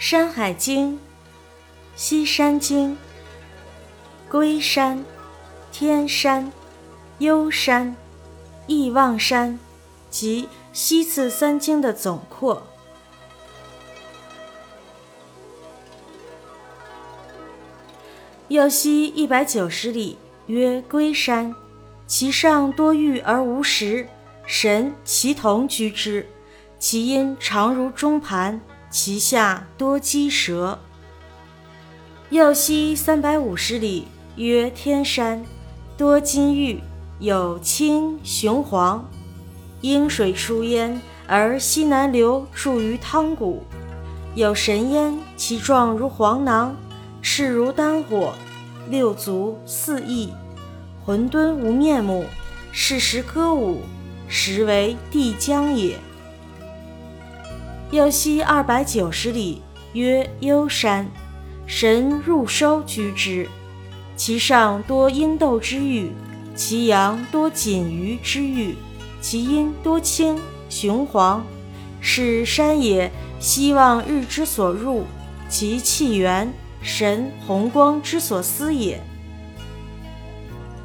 [0.00, 0.94] 山海经》
[1.94, 2.92] 西山经》
[4.30, 5.04] 龟山、
[5.70, 6.50] 天山、
[7.18, 7.94] 幽山、
[8.66, 9.60] 忆望山
[10.08, 12.66] 及西次三经的总括。
[18.48, 21.54] 右西一百九十里，曰龟山，
[22.06, 24.08] 其上多玉而无石，
[24.46, 26.26] 神其同居之，
[26.78, 28.58] 其阴长如钟盘。
[28.90, 30.80] 其下多鸡蛇。
[32.30, 35.44] 右西三百五十里，曰天山，
[35.96, 36.80] 多金玉，
[37.20, 39.08] 有青雄黄，
[39.80, 43.62] 阴水出焉，而西南流注于汤谷，
[44.34, 46.74] 有神焉，其状如黄囊，
[47.22, 48.34] 赤如丹火，
[48.88, 50.32] 六足四翼，
[51.04, 52.26] 浑沌无面目，
[52.72, 53.82] 是时歌舞，
[54.26, 55.96] 实为帝江也。
[57.90, 59.62] 右西二百九十里，
[59.94, 61.10] 曰幽山，
[61.66, 63.48] 神入收居之，
[64.14, 66.12] 其上多鹰斗之玉，
[66.54, 68.76] 其阳多锦鱼之玉，
[69.20, 71.44] 其阴多青雄黄，
[72.00, 73.10] 是山也。
[73.40, 75.04] 希望日之所入，
[75.48, 79.02] 其气源神红光之所思也。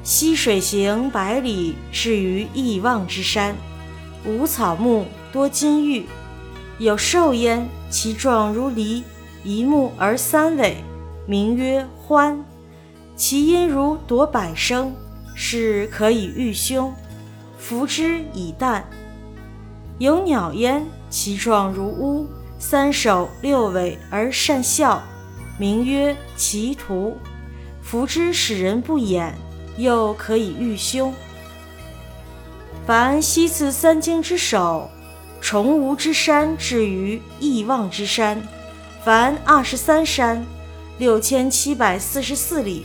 [0.01, 3.53] 溪水行百里，至于亿望之山，
[4.23, 6.05] 无草木，多金玉。
[6.77, 9.01] 有兽焉，其状如狸，
[9.45, 10.83] 一目而三尾，
[11.25, 12.43] 名曰欢。
[13.15, 14.93] 其音如夺百声，
[15.33, 16.93] 是可以御凶。
[17.57, 18.83] 服之以旦。
[19.99, 22.27] 有鸟焉，其状如乌，
[22.59, 25.01] 三首六尾而善笑，
[25.57, 27.15] 名曰奇图。
[27.81, 29.33] 服之使人不眼，
[29.77, 31.13] 又可以御凶。
[32.85, 34.89] 凡西次三经之首。
[35.45, 38.41] 崇吾之山至于亿望之山，
[39.03, 40.43] 凡二十三山，
[40.97, 42.83] 六千七百四十四里，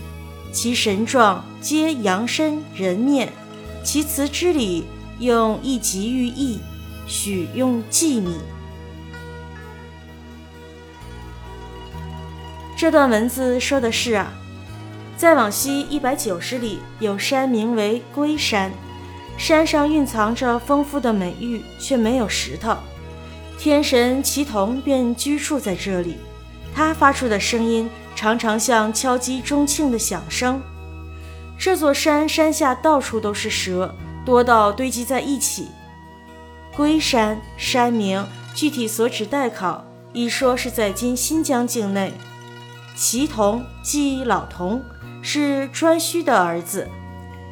[0.53, 3.33] 其神状皆羊身人面，
[3.83, 4.85] 其辞之礼
[5.21, 6.61] 用一级寓意，
[7.07, 8.37] 许用计米。
[12.77, 14.35] 这段文字说的是啊，
[15.17, 18.71] 再往西一百九十里，有山名为龟山。
[19.41, 22.77] 山上蕴藏着丰富的美玉，却没有石头。
[23.59, 26.19] 天神齐同便居住在这里，
[26.75, 30.61] 他发出的声音常常像敲击钟磬的响声。
[31.59, 33.95] 这座山山下到处都是蛇，
[34.27, 35.69] 多到堆积在一起。
[36.77, 42.13] 龟山山名具体所指代考，一说是在今新疆境内。
[42.95, 44.85] 齐同即老童，
[45.23, 46.87] 是颛顼的儿子。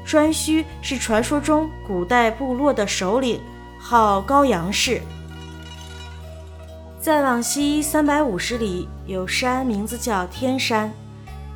[0.09, 3.39] 颛顼是传说中古代部落的首领，
[3.79, 5.03] 号高阳氏。
[6.99, 10.91] 再往西三百五十里，有山，名字叫天山，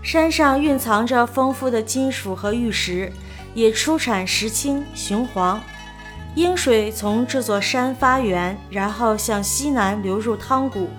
[0.03, 3.11] 山上蕴藏着丰富的金属和玉石，
[3.55, 5.59] 也出产石青、雄黄。
[6.34, 10.91] 阴水从这座山发源，然后向西南流入汤谷。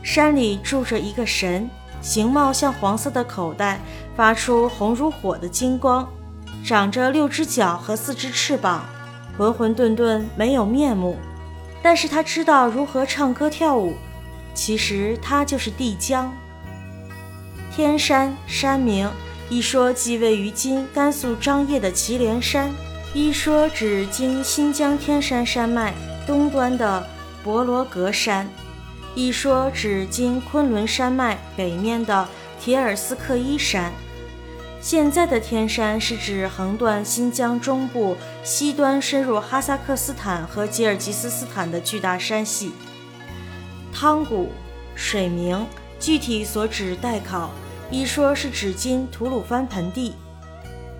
[0.00, 1.68] 山里住着一个神，
[2.00, 3.80] 形貌像黄色的口袋，
[4.14, 6.08] 发出红如火的金光。
[6.64, 8.86] 长着六只脚和四只翅膀，
[9.36, 11.18] 浑浑沌沌，没有面目。
[11.82, 13.92] 但是他知道如何唱歌跳舞。
[14.54, 16.32] 其实他就是帝江。
[17.70, 19.10] 天山山名，
[19.50, 22.70] 一说即位于今甘肃张掖的祁连山，
[23.12, 25.92] 一说指今新疆天山山脉
[26.26, 27.06] 东端的
[27.42, 28.48] 博罗格山，
[29.14, 32.26] 一说指今昆仑山脉北面的
[32.58, 33.92] 铁尔斯克伊山。
[34.84, 42.70] 现在的天山是指横断新疆中部西端，深入哈萨克斯坦和吉尔吉斯斯坦的巨大山系。
[43.94, 44.50] 汤谷
[44.94, 45.66] 水名，
[45.98, 47.50] 具体所指待考，
[47.90, 50.12] 一说是指今吐鲁番盆地。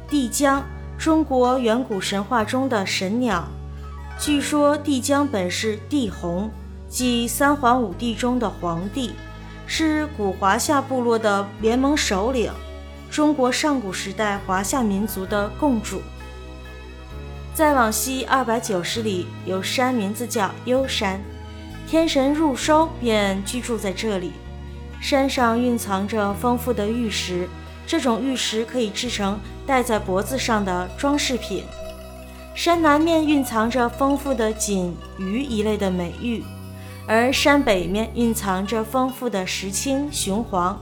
[0.08, 0.64] 帝江，
[0.96, 3.46] 中国远古神话中的神鸟，
[4.18, 6.50] 据说帝江本是帝洪，
[6.88, 9.12] 即三皇五帝中的皇帝，
[9.66, 12.50] 是古华夏部落的联盟首领。
[13.14, 16.02] 中国上古时代华夏民族的共主。
[17.54, 21.20] 再往西二百九十里，有山，名字叫幽山，
[21.86, 24.32] 天神入收便居住在这里。
[25.00, 27.48] 山上蕴藏着丰富的玉石，
[27.86, 31.62] 这种玉石可以制成戴在脖子上的装饰品。
[32.52, 36.42] 山南面蕴藏着丰富的锦鱼一类的美玉，
[37.06, 40.76] 而山北面蕴藏着丰富的石青、雄黄。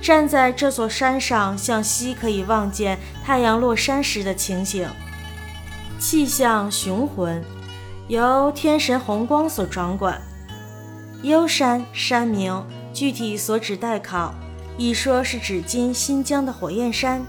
[0.00, 4.88] 站在这座山上，向西可以望见太阳落山时的情景。
[5.98, 7.44] 气象雄浑，
[8.08, 10.20] 由天神红光所掌管。
[11.22, 12.64] 幽山山名
[12.94, 14.34] 具体所指待考。
[14.78, 17.22] 一说是指今新疆的火焰山，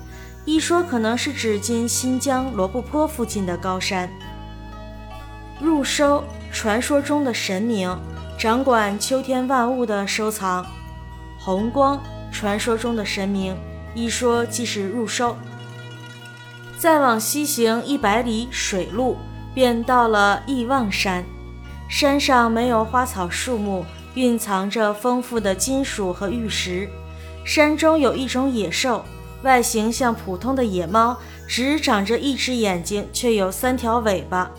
[0.45, 4.09] 一说可能是指今新疆罗布泊附近的高山。
[5.59, 6.23] 入收，
[6.53, 7.93] 传说中的神明，
[8.39, 10.65] 掌管秋天万物的收藏。
[11.37, 12.01] 红光，
[12.31, 13.55] 传说中的神明，
[13.93, 15.35] 一说即是入收。
[16.77, 19.17] 再往西行一百里水路，
[19.53, 21.23] 便到了易望山。
[21.87, 23.85] 山上没有花草树木，
[24.15, 26.89] 蕴藏着丰富的金属和玉石。
[27.43, 29.03] 山中有一种野兽，
[29.43, 31.17] 外形像普通的野猫，
[31.47, 34.49] 只长着一只眼睛，却有三条尾巴，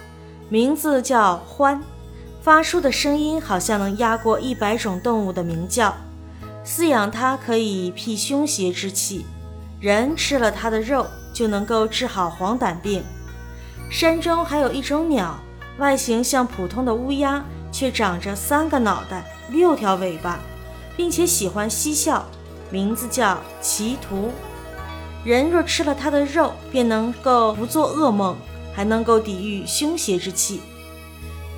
[0.49, 1.83] 名字叫欢，
[2.43, 5.95] 发出的声音好像能压过一百种动物的鸣叫。
[6.65, 9.27] 饲养它可以辟凶邪之气，
[9.81, 11.07] 人吃了它的肉。
[11.35, 13.03] 就能够治好黄疸病。
[13.91, 15.39] 山中还有一种鸟，
[15.79, 17.43] 外形像普通的乌鸦，
[17.73, 20.39] 却长着三个脑袋、六条尾巴，
[20.95, 22.27] 并且喜欢嬉笑，
[22.71, 24.31] 名字叫奇图。
[25.25, 28.37] 人若吃了它的肉，便能够不做噩梦，
[28.75, 30.61] 还能够抵御凶邪之气。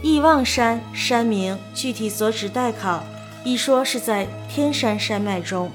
[0.03, 3.03] 易望山山名具体所指待考，
[3.45, 5.71] 一说是在天山山脉中。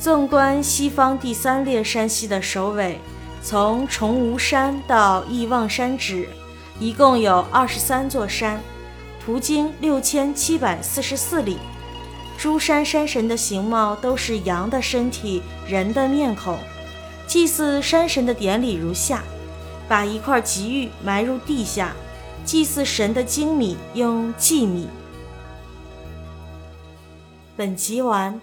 [0.00, 2.98] 纵观西方第三列山系的首尾，
[3.42, 6.26] 从崇吾山到易望山止，
[6.80, 8.58] 一共有二十三座山，
[9.22, 11.58] 途经六千七百四十四里。
[12.38, 16.58] 诸山山神的形貌都是羊的身体，人的面孔。
[17.26, 19.22] 祭祀山神的典礼如下：
[19.86, 21.92] 把一块吉玉埋入地下，
[22.42, 24.88] 祭祀神的精米用稷米。
[27.56, 28.40] 本集完。